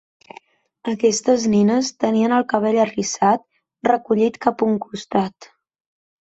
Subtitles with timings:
[0.93, 3.45] Aquestes nines tenien el cabell arrissat
[3.93, 5.51] recollit cap un costat.